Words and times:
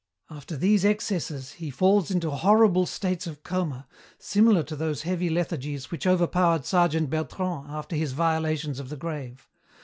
After 0.31 0.57
these 0.57 0.83
excesses 0.83 1.51
he 1.51 1.69
falls 1.69 2.09
into 2.09 2.31
horrible 2.31 2.87
states 2.87 3.27
of 3.27 3.43
coma, 3.43 3.87
similar 4.17 4.63
to 4.63 4.75
those 4.75 5.03
heavy 5.03 5.29
lethargies 5.29 5.91
which 5.91 6.07
overpowered 6.07 6.65
Sergeant 6.65 7.11
Bertrand 7.11 7.67
after 7.69 7.95
his 7.95 8.13
violations 8.13 8.79
of 8.79 8.89
the 8.89 8.97
grave. 8.97 9.47